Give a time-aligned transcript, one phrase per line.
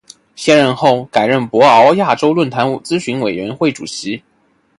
[0.35, 4.23] 卸任后改任博鳌亚洲论坛咨询委员会主席。